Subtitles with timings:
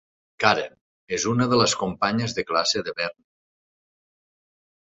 [0.43, 0.71] Karen:
[1.17, 3.29] és una de les companyes de classe de Bernie.